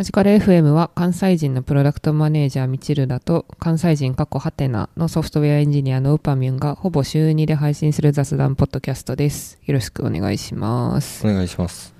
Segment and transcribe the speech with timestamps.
[0.00, 9.58] マジカル FM は関西人のプロダクトマネージャーミチルダと関西人過去ハテナのソフトウェアエンジニアのウパミュンがほぼ週2で配信する雑談ポッドキャストです。
[9.62, 11.26] よろしくお願いします。
[11.26, 11.92] お願いします。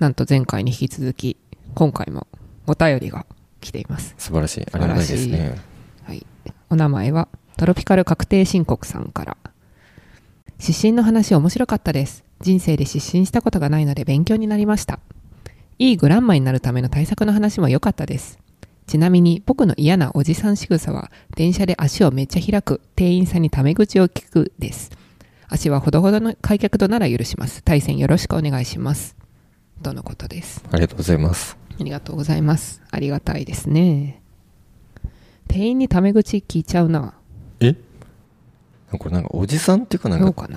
[0.00, 1.36] なんと前回に引き続き、
[1.76, 2.26] 今回も
[2.66, 3.26] お便りが
[3.60, 4.16] 来ています。
[4.18, 4.66] 素晴らしい。
[4.72, 5.56] ありがたいですね。
[6.02, 6.26] はい。
[6.68, 9.36] お名前はトロピカル確定申告さんから。
[10.58, 12.24] 失神の話面白かったです。
[12.40, 14.98] 人生で失神したことがないので勉強になりました。
[15.78, 18.38] いいグランマになるための対策の話も良かったです。
[18.86, 24.90] ちなみに僕の嫌なおじさん仕草は電車で足をめっちゃ開く店員さんにタメ口を聞くです。
[25.48, 27.62] 足はほどほどの開脚度なら許します。
[27.62, 29.16] 対戦よろしくお願いします。
[29.82, 30.64] とのことです。
[30.70, 31.56] ありがとうございます。
[31.80, 32.82] ありがとうございます。
[32.90, 34.22] ありがたいですね。
[35.48, 37.14] 店員にタメ口聞いちゃうな。
[37.60, 37.74] え？
[38.98, 40.48] これなんかおじさんっていうかなんか。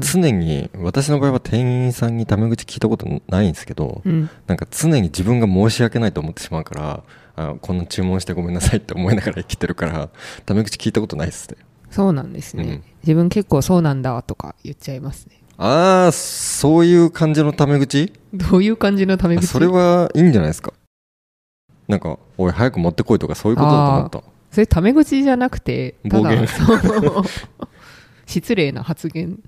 [0.00, 7.02] 常に私の場合は店員さんにタメ口聞いたことないんですけど、うん、なんか常に自分が申し訳ないと思ってしまうから
[7.36, 10.08] あこんな注文してごめんなさいって思いながら生きてるから
[10.44, 11.56] タメ口聞いたことないっすね
[11.90, 12.84] そうなんですね、うん。
[13.02, 15.40] 自分結構そうなんだとか言っちゃいますね。
[15.58, 18.12] ああそういう感じのタメ口？
[18.34, 19.44] どういう感じのタメ口？
[19.44, 20.74] あそれはいいんじゃないですか。
[21.88, 24.22] なんか「おい早く持ってこい」とかそういうことだと思った。
[24.50, 26.46] それタメ口じゃなくて、暴言。
[26.48, 27.24] そう
[28.26, 29.42] 失礼な発言。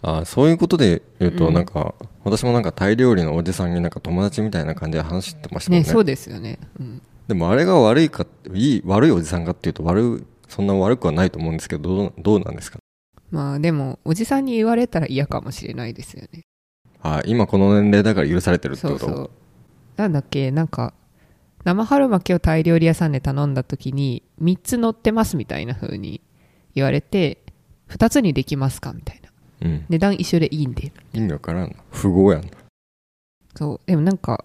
[0.00, 6.58] ああそういうことで言うと、うんなんか私もなんかタイ料理のおじさんになんか友達みたいな感じで話してましたもんねね、そうですよね。
[6.80, 7.02] うん。
[7.28, 12.78] でもあれが悪いかいい悪いおじさんかっていうと悪いそんな悪くはないと思うんですけどどうどうなんですか？
[13.30, 16.42] まあでも、おじさんに言われたら嫌かもしれないですよね。
[17.00, 18.98] ああ今この年齢だから許されてるってこと？
[18.98, 19.30] そうそう。
[19.96, 20.94] なんだっけ、なんか、
[21.64, 26.20] 生春巻きをタイ料理屋さんで頼んだ時に、3つ乗ってますみたいな風に
[26.74, 27.41] 言われて、
[27.92, 28.92] 2つにできますか？
[28.92, 29.28] みたいな。
[29.68, 30.92] うん値段一緒でいいんで。
[31.12, 32.50] 意味わからんな富豪やん
[33.54, 33.80] そう。
[33.86, 34.44] でもなんか、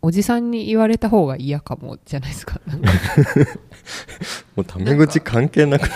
[0.00, 2.60] おじさんに言われた方が嫌かも、じゃないですか？
[2.66, 2.88] なんか
[4.56, 5.88] もうタメ口関係なく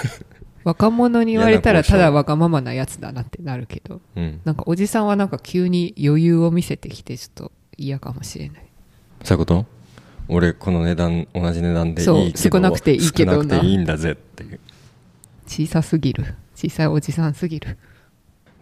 [0.65, 8.66] 若者に言われたらただわがままなやつだなってなるけど、うんなんかおじさんはなんか急に余裕を見せてきて、ちょっと嫌かもしれない。
[9.22, 9.66] そういうこと？
[10.28, 14.59] 俺この値段同じ値段でいいけど少なくていいけどな少なくていいんだぜっていう
[15.47, 16.34] 小さすぎる。
[16.56, 17.77] 小さいおじさんすぎる。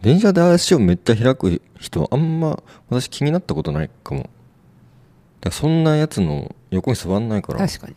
[0.02, 4.28] 電車で足をめっちゃ開く人あんま私気になったことないかも。
[5.40, 7.66] だそんなやつの横に座んないから。
[7.66, 7.94] 確かに。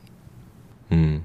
[0.91, 1.23] うん。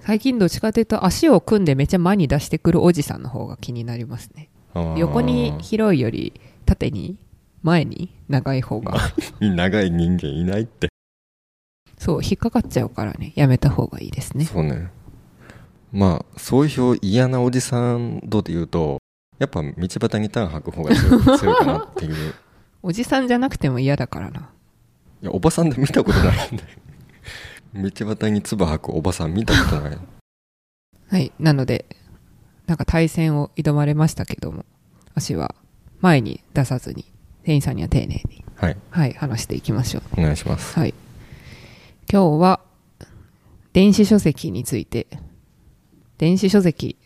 [0.00, 4.48] 最近どっちかというと足を組んでめっちゃ前に出してくるおじさんの方が気になりますね。
[4.96, 6.32] 横に広いより
[6.64, 7.18] 縦に
[7.62, 8.96] 前に長い方が。
[9.40, 10.88] 長い人間いないって。
[11.98, 13.32] そう引っかかっちゃうからね。
[13.36, 14.44] やめた方がいいですね。
[14.46, 14.90] そうね
[15.96, 18.98] まあそういう嫌なおじさん度で言うと
[19.38, 22.34] やっぱ道端にターン吐く方が強い強いかなっていう。
[22.82, 24.50] おじさんじゃなくても嫌だからな。
[25.22, 26.62] いやおばさんで見たことないんで。
[27.90, 29.98] 道端に唾吐くおばさん見たことない。
[31.08, 31.86] はいなので
[32.66, 34.64] なんか対戦を挑まれましたけども
[35.14, 35.54] 足は
[36.00, 37.04] 前に出さずに
[37.44, 38.76] 店員さんには丁寧にはい。
[38.90, 40.20] はい話していきましょう。
[40.20, 40.78] お願いします。
[40.78, 40.94] はい。
[42.10, 42.60] 今日は、
[43.72, 45.06] 電子書籍について、
[46.18, 46.96] 電子書籍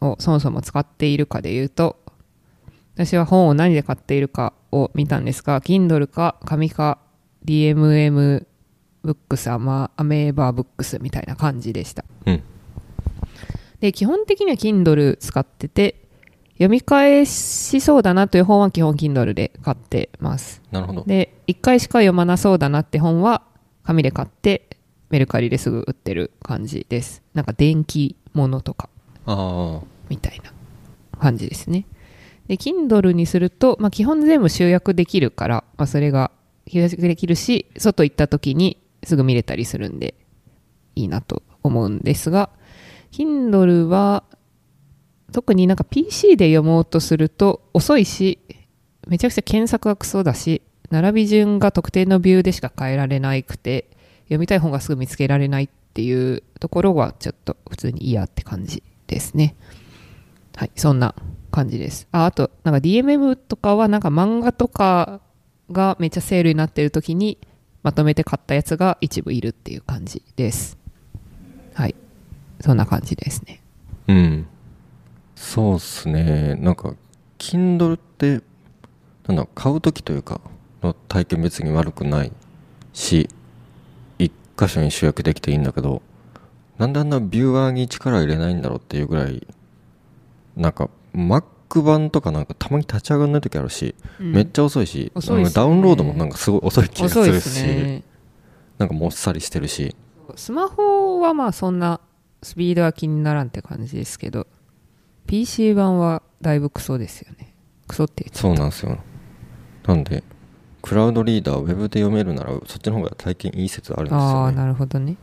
[0.00, 1.96] をそもそも使っているかで言うと、
[2.94, 6.98] 私は本を何で買っているかを見たんですが、Kindle か紙か
[7.44, 8.46] DMM
[9.02, 12.04] ブックス、アマアメーバーブックスみたいな感じでした。
[12.26, 12.42] うん
[13.80, 16.08] で、基本的には Kindle 使ってて、
[16.54, 20.60] 読み返しそうだなという本は基本 Kindle で買ってます。
[20.72, 23.42] なるほどで1回しか読まなそうだなって本は
[23.84, 24.68] 紙で買って
[25.10, 28.88] メルカリですぐ売ってる感じですなんか電気物とか。
[30.08, 30.52] みたいな
[31.18, 31.84] 感じですね。
[32.46, 36.30] で Kindle にすると、まあ、基本全部集約できるから、まあ、それが
[36.66, 40.14] 集約できるし外行った時にすぐ見れたりするんで
[40.96, 42.50] いいなと思うんですが
[43.12, 44.24] Kindle は
[45.32, 48.38] 特になんか PC で読もうとすると遅いし
[49.06, 53.90] めちゃくちゃ検索がクソだし並び順が特定のビューでしか変えられなくて
[54.24, 59.56] 読みたい本がすぐ見つけられないっていうところはちょっと普通に嫌って感じですね。
[60.54, 61.12] はいそんな
[61.50, 62.06] 感じです。
[62.12, 65.20] ああとなんか DMM とかはなんか漫画とか
[65.72, 67.36] がめっちゃセールになってる時に
[67.82, 70.78] まとめて買ったやつが一部いるっていう感じです。
[71.74, 71.96] はい
[72.60, 73.60] そんな感じですね。
[74.06, 74.46] うん。
[75.34, 76.54] そうっすね。
[76.54, 76.94] なんか
[77.38, 78.40] Kindle って
[79.26, 80.40] なんだ買う時というか
[80.80, 82.30] の体験別に悪くない
[82.92, 83.28] し
[84.58, 86.02] 箇所に集約できていいんだけど
[86.78, 89.46] なんであんなビューアーに力入れないんだろうっていうぐらい
[90.56, 94.32] なんか Mac 版とかなんかたまに立ち上がらない時あるし、うん。
[94.32, 95.50] めっちゃ遅いし遅いね。
[95.50, 98.02] ダウンロードもなんかすごい遅い気がするしすね。
[98.78, 99.96] なんかもっさりしてるし。
[100.36, 102.00] スマホはまあそんな
[102.42, 104.46] スピードは気にならんって感じですけど
[105.26, 107.54] PC 版はだいぶクソですよね。
[107.86, 108.98] クソってそうなんですよ。
[109.86, 110.22] なんで
[110.82, 115.16] クラウドリーダーウェブで読めるならそっちの方が体験いい説あるんですああなるほどね。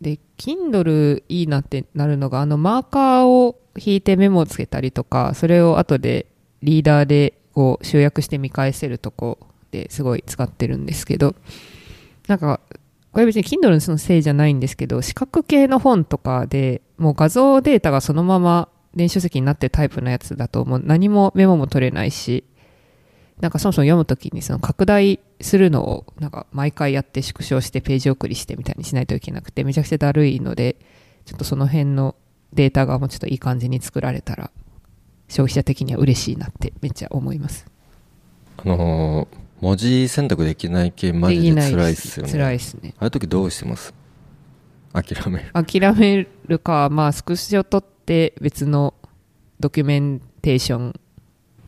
[0.00, 6.26] で Kindle いいなってなるのがあのマーカーを引いてメモをつけたりとかそれを後で
[6.62, 9.38] リーダーでこう集約して見返せるとこ
[9.70, 11.34] ですごい使ってるんですけど
[12.26, 12.60] なんか
[13.12, 22.44] これ別に Kindle のそのせいじゃないんですけど視覚系の本とかでもう画像データがそのまま電子書籍になってるタイプのやつだともう何もメモも取れないし
[23.42, 30.76] なんかそもそも読むときにその拡大するのをなんか毎回やって縮小してページ送りしてみたいにしないといけなくてめちゃくちゃだるいので
[31.26, 32.14] ちょっとその辺の
[32.54, 34.50] データがもうちょっといい感じに作られたら
[35.28, 37.66] 消費者的には嬉しいなってめっちゃ思います。
[38.58, 42.94] あのー文字選択できない系マジで辛いっすよね辛いっすね。
[42.98, 43.94] ああいう時どうしてます？
[44.92, 48.94] 諦める諦めるか、まあスクショ取って別の
[49.60, 51.00] ドキュメンテーション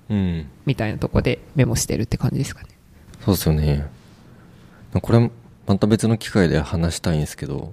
[0.08, 0.48] うん。
[0.66, 2.68] みたいなとこでメモしてるって感じですかね。
[3.24, 3.88] そうですよね。
[5.00, 5.30] これ
[5.66, 7.72] また別の機会で話したいんですけど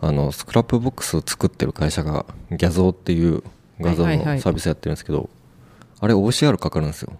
[0.00, 3.42] あの Scrapbox を作ってる会社が Gyazo っていう
[3.80, 5.28] 画像のサービスやってるんですけど、
[6.00, 7.12] あれ OCR かかるんですよ。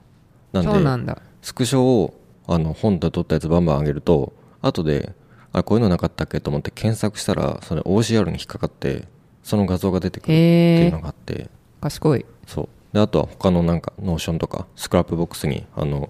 [0.53, 1.15] なんで。
[1.43, 2.15] スクショを
[2.47, 4.33] あの本で撮ったやつバンバン上げると
[4.63, 5.13] 後で
[5.53, 9.05] あこういうのなかったっけと思って検索したらそれ OCR に引っかかって
[9.43, 11.51] その画像が出てくるっていうのがあって。
[11.81, 12.25] 賢い。
[12.47, 16.09] そうであとは他のなんか Notion とか Scrapbox にあの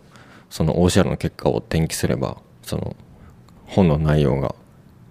[0.49, 2.95] その OCR の結果を転記すればその
[3.65, 4.55] 本の内容が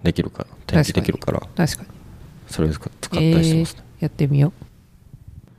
[0.02, 1.88] できるから転記できるから確かに。
[2.48, 4.52] それを使ったりしてますね、えーやってみよ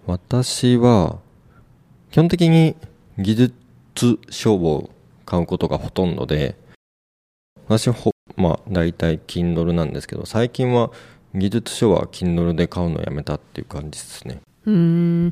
[0.06, 1.18] 私は
[2.12, 2.76] 基本的に
[3.18, 4.92] 技術書を
[5.26, 6.56] 買うことがほとんどで
[7.68, 10.92] 私ほまあ大体 Kindle なんですけど最近は
[11.34, 14.72] 技術書は Kindle で買うのをやめたっていう感じですねう。
[14.72, 15.32] ん。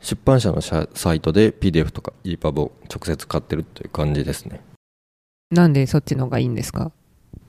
[0.00, 4.60] 出版社の社サイトで PDF とか EPUB を直接買ってるという感じですね。
[5.50, 6.92] なんでそっちの方がいいんですか？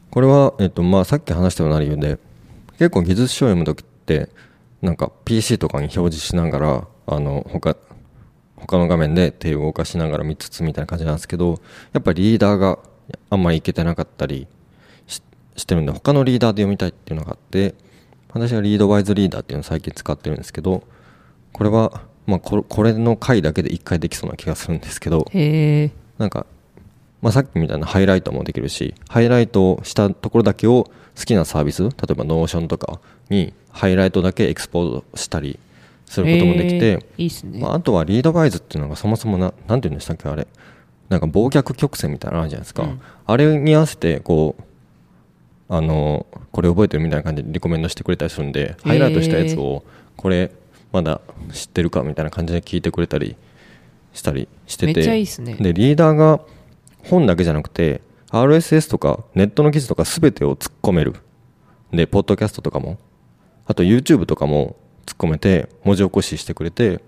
[0.09, 2.17] これは、えっとまあ、さっき話したような理由で
[2.79, 4.29] 結構技術書を読む時って
[4.81, 7.75] なんか PC とかに表示しながらあの他
[8.55, 11.59] 他の画面で手を動かしながら見つつみたいな感じなんですけど
[11.93, 12.79] やっぱりリーダーが
[13.29, 14.47] あんまりいけてなかったり
[15.05, 15.21] し
[15.55, 17.75] してるんで他のリーダーで読みたいっていうのがあって
[18.29, 20.83] 私はリードワイズリーダーっていうのを最近使ってるんですけど
[21.53, 25.25] これは、まあ、これこれの回だけで1回できそうな気がするんですけど。
[26.17, 26.45] なんか、
[27.21, 30.85] まあ、さっきみたいなハイライトもできるしハイライトをしたところだけを
[31.17, 35.59] 好きなサービス例えば Notion とかにハイライトだけエクスポートしたり
[36.05, 37.59] することもできて、いいね。
[37.59, 40.47] まあ、あとは Readwise っていうのがそもそもななんて言うんでしたっけあれ。
[41.09, 43.01] なんか忘却曲線みたいなのあるじゃないですか、うん。
[43.25, 44.63] あれに合わせてこう
[45.69, 49.83] あのこれ覚えてるみたいな感じでリコメンドしてくれたりするんでハイライトしたやつを
[50.15, 50.51] これ
[50.91, 51.21] まだ
[51.53, 53.35] 知ってるかみたいな感じで聞いてくれたり
[54.13, 54.93] したりしてて。
[54.93, 55.55] めっちゃいいっすね。
[55.55, 56.41] でリーダーが
[57.03, 58.01] 本だけじゃなくて
[58.31, 61.15] RSS とかネットの記事とか全てを突っ込める。
[61.91, 62.97] でポッドキャストとかも。
[63.65, 67.01] あと YouTube とかも突っ込めて文字起こししてくれて。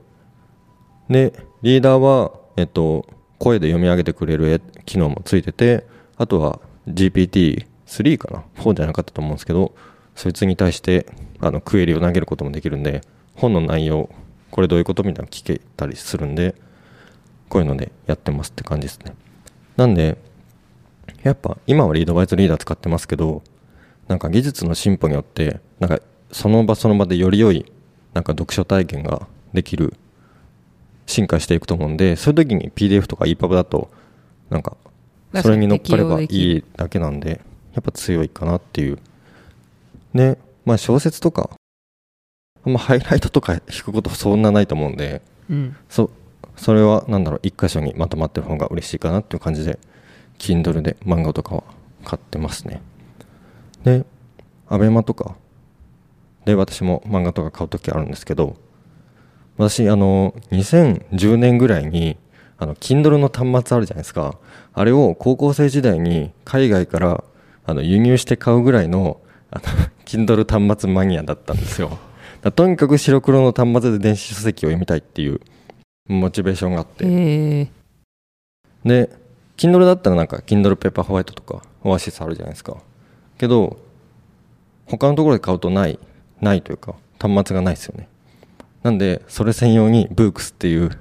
[1.10, 1.34] で
[1.64, 3.08] リーダーは、えっと、
[3.40, 9.74] 声で読み上げてくれる機能もついててあとは GPT3 かな？4じゃなかったと思うんですけど
[10.16, 11.08] そいつに対して
[11.40, 13.02] あのクエリを投げることもできるんで
[13.40, 14.10] 本の内容
[14.52, 16.56] これどういうことみたいなの聞けたりするんで
[17.50, 19.16] こういうのでやってますって感じですね。
[19.78, 20.18] なんで
[21.24, 23.42] やっぱ今はリードバイズリーダー使ってますけど
[24.08, 26.00] なんか技術の進歩によってなんか
[26.32, 27.72] その場その場でより良い
[28.14, 29.94] なんか読書体験ができる
[31.06, 33.90] 進化していくと思うんでそういう時に PDF とか EPUB だと
[34.50, 34.78] なんか
[35.42, 37.42] それに乗っかればいいだけなんで
[37.74, 39.00] やっぱ強いかなっていう。
[40.14, 41.50] でまあ小説とか
[42.66, 45.76] まハイライトとか引くことそんなないと思うんでうん。
[45.90, 46.12] そ
[46.56, 49.80] それはなんだろう一箇所にまとまってる方が嬉しいかなっていう感じで
[50.38, 51.64] Kindle で漫画とかは
[52.04, 52.82] 買ってますね。
[53.84, 54.06] で
[54.68, 55.36] ABEMA とか
[56.46, 58.56] で私も漫画とか買う時あるんですけど
[59.58, 62.18] 私あの2010年ぐらいに
[62.58, 64.38] あの Kindle の端末あるじゃないですか。
[64.74, 67.24] あれを高校生時代に海外から
[67.66, 69.20] あの輸入して買うぐらいの
[69.52, 69.64] あの
[70.06, 71.98] Kindle 端末マニアだったんですよ
[72.56, 75.42] とにかく白黒の端末で電子書籍を読みたいっていう
[76.08, 77.06] モチベーションがあって。
[77.06, 77.72] へえ。
[78.86, 79.10] で
[79.58, 82.78] Kindle だったらなんか Kindle ペーパーホワイトとかオアシスあるじゃないですか。
[83.38, 83.78] けど
[84.86, 86.00] 他のところで買うとない
[86.40, 88.08] ないというか端末がないですよね。
[88.84, 90.92] なんでそれ専用にブークスっていう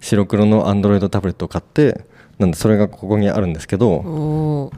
[0.00, 2.04] 白黒の Android タブレットを買って
[2.38, 4.70] なんでそれがここにあるんですけど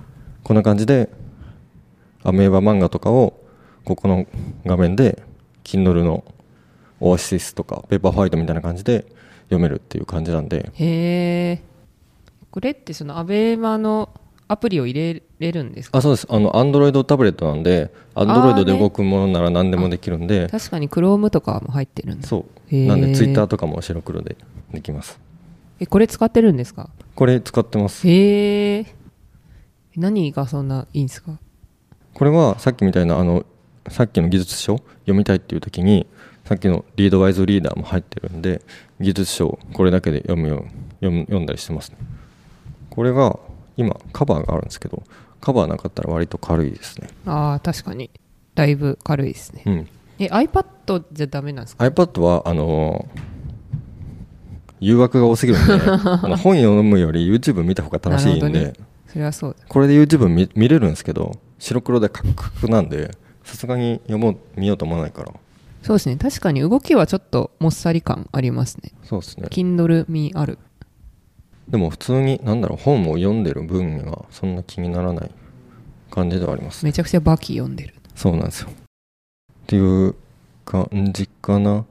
[0.45, 1.11] こんな感じで
[2.23, 3.35] アメーバ漫画とかを
[3.85, 4.27] ここの
[4.65, 5.23] 画面で
[5.69, 6.25] Kindle の
[7.01, 9.05] オアシスとかペーパーホワイトみたいな感じで
[9.45, 10.71] 読めるっていう感じなんで。
[10.75, 11.63] へえ
[12.51, 14.09] これってそのアベマの
[14.49, 15.99] アプリを入れれるんですか？
[15.99, 16.27] あそうです。
[16.31, 22.27] あの Android タブレットなんで Android で動くものなら何でもできるんで、確かに Chrome とかも入ってるんだ。
[22.27, 22.75] そう。
[22.75, 24.37] なんで Twitter とかも白黒で
[24.73, 25.21] できます。
[25.79, 26.89] えこれ使ってるんですか？
[27.15, 28.09] これ使ってます。
[28.09, 28.87] へえ
[29.95, 31.39] 何がそんないいんですか？
[32.15, 33.45] これはさっきみたいなあの
[33.91, 36.07] さっきの技術書読みたいっていう時に
[36.45, 38.63] さっきのリードワイズリーダーも入ってるんで
[39.01, 40.63] 技術書をこれだけで読むよう
[41.01, 41.99] 読む読んだりしてますね。
[42.91, 43.39] これが
[43.77, 45.03] 今カバーがあるんですけど
[45.41, 47.09] カバーなかったら割と軽いですね。
[47.27, 48.11] ああ確かに。
[48.55, 49.63] だいぶ軽いですね。
[49.67, 49.89] うん。
[50.19, 53.07] え iPad じゃダメなんですか？iPad はあの
[54.81, 55.79] 誘惑が多すぎるんで
[56.37, 58.73] 本読むより YouTube 見た方が楽しいんで、ね。
[59.07, 59.65] それはそうだ。
[59.69, 63.17] これで YouTube 見見れるんですけど白黒でカクカクなんで
[63.49, 65.33] さすがに読もう見ようと思わないから。
[65.83, 66.17] そうですね。
[66.17, 68.93] 確かに動きはちょっともっさり感ありますね。
[69.05, 69.49] そうですね。
[69.51, 70.59] Kindle 味ある。
[71.67, 75.31] でも普通に何だろう本を読んでる分にはそんな気にならない
[76.11, 77.95] 感じではありますめちゃくちゃバキ読んでる。
[78.15, 78.71] そうなんですよ。
[78.71, 78.75] っ
[79.67, 80.15] ていう
[80.67, 81.87] 感じかな。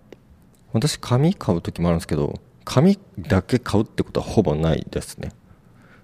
[0.74, 5.32] 私紙買う時もあるんですけど紙だけ買うってことはほぼないですね。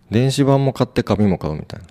[0.09, 1.87] 電子版も買って紙も買うみたいな。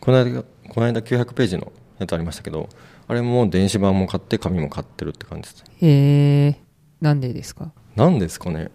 [0.00, 1.70] この間この間900ページの
[2.02, 2.68] やつありましたけど
[3.08, 5.74] あれも電子版も買って紙も買ってるって感じですね。
[5.80, 6.60] へえ。
[7.00, 7.72] なんでですか？
[7.96, 8.70] なんですかね。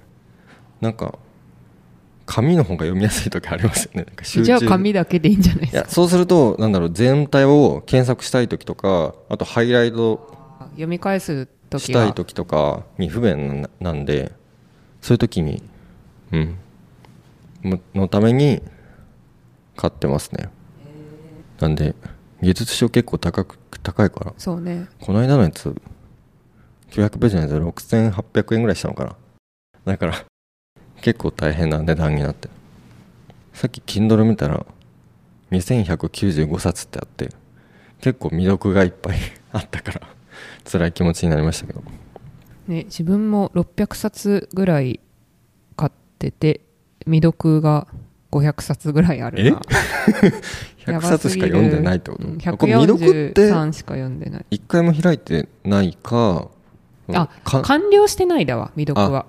[0.81, 1.17] なんか
[2.25, 4.03] 紙の方が読みやすい時ありますよね。
[4.03, 4.43] なんか集中。
[4.43, 5.77] じゃあ紙だけでいいんじゃないですか？
[5.79, 10.35] いやそうするとなんだろう全体を検索したい時とかあとハイライト
[10.71, 11.79] 読み返す時は？
[11.79, 14.33] したい時とかに不便ななんで
[15.01, 15.63] そういう時に
[16.31, 16.57] うん。
[17.63, 18.61] むのために
[19.75, 20.49] 買ってますね。
[21.59, 21.95] なんで
[22.41, 24.33] 技術書結構高く高いから。
[24.37, 24.87] そうね。
[25.01, 25.73] この間のやつ
[26.91, 29.15] 900ページのやつ6800円ぐらいしたのかな。
[29.85, 30.25] だから
[31.01, 32.47] 結構大変な値段になって。
[32.47, 32.53] る
[33.53, 34.65] さっき Kindle 見たら
[35.51, 37.29] 2195冊ってあって
[38.01, 39.17] 結構未読がいっぱい
[39.51, 40.01] あったから
[40.69, 41.81] 辛い気持ちになりましたけど。
[42.67, 44.99] ね自分も600冊ぐらい
[45.75, 46.61] 買ってて
[47.05, 47.87] 未読が
[48.31, 49.61] 500冊ぐらいあるな。
[50.85, 52.27] 100 冊しか読んでないってこと？
[52.27, 54.45] うんこれ未読って？143しか読んでない。
[54.51, 56.47] 一回も開いてないか？
[57.13, 59.25] あか完了してないだわ未読は。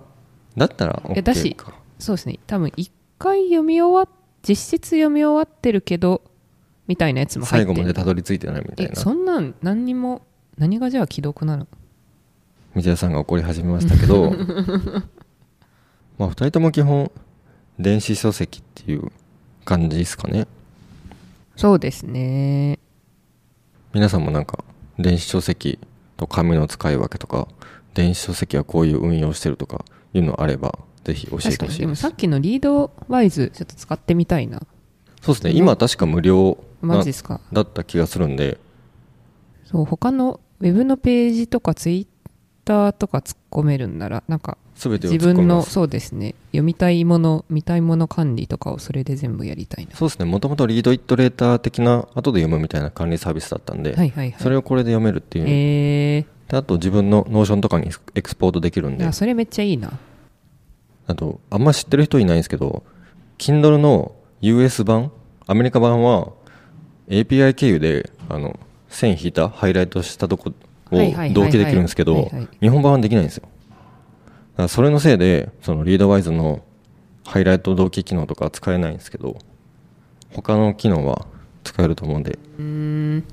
[0.56, 1.72] だったらいやだ OK しか。
[1.98, 2.38] そうですね。
[2.46, 4.08] 多分1回読み終わっ
[4.46, 6.22] 実質読み終わってるけど
[6.86, 7.74] みたいなやつも入ってる。
[7.74, 10.22] 最後までたどり着いてないみたいえなそんなん何にも
[10.56, 11.66] 何がじゃあ既読なの？
[12.74, 14.32] 道枝さんが怒り始めましたけど。
[16.18, 17.10] まあ2人とも基本
[17.78, 19.12] 電子書籍っていう
[19.64, 20.48] 感じですかね。
[21.56, 22.78] そうですね。
[23.92, 24.64] 皆さんもなんか
[24.98, 25.78] 電子書籍
[26.16, 27.46] と紙の使い分けとか
[27.94, 32.02] 電子書籍はこういう運用してるとかいうのあればぜひ教えてほしいです。
[32.02, 34.60] さっきのリードワイズちょっと使ってみたいな。
[35.22, 35.52] そうですね。
[35.52, 37.40] 今確か無料なマジですか。
[37.52, 38.58] だった気がするんで。
[39.64, 42.17] そう他のウェブのページとかツイッ
[42.68, 46.34] ターとか突っ込めるんならなんか自分のそうですね。
[46.52, 49.96] 読みたいもの見たいもの管理とかをそれで全部やりたいな。
[49.96, 50.26] そうですね。
[50.26, 54.40] もともと Read It Later 的な後で読むみたいな管理サービスだったんで、はいはいはい。
[54.40, 59.06] それをこれで読めるっていう、えであと自分の Notion とかにエクスポートできるんー、で。
[59.06, 59.98] あそれめっちゃいいな。
[61.08, 62.84] あとあんま知ってる人いないんですけど
[63.38, 65.10] Kindle の US 版
[65.46, 66.32] アメリカ版は
[67.08, 70.52] API 経由であの線引いたハイライトしたとこ
[70.90, 72.30] を同期できるんですけど
[72.60, 73.38] 日本版はできないんです
[74.56, 74.68] よ。
[74.68, 76.62] それのせいでその Readwise の
[77.24, 79.38] ハイライト同期機能とか使えないんですけど
[80.34, 81.26] 他の機能は
[81.62, 82.38] 使えると思うんで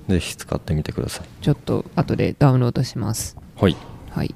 [0.08, 1.28] ぜひ使ってみてください。
[1.42, 3.38] ちょっと後でダウンロードします。
[3.56, 3.76] はい。
[4.12, 4.36] はい。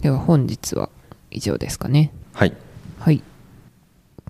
[0.00, 0.90] では本日は
[1.30, 2.12] 以上ですかね。
[2.32, 2.52] はい。
[2.98, 3.22] はい。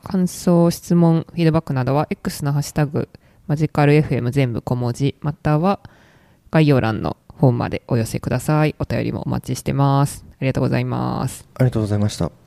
[0.02, 3.08] 感想質問フィードバックなどは X のハッシュタグ
[3.46, 5.80] マジカル FM 全部小文字または
[6.50, 8.74] 概要欄の本までお寄せください。
[8.78, 10.24] お便りもお待ちしてます。
[10.32, 11.48] ありがとうございます。
[11.54, 12.45] ありがとうございました。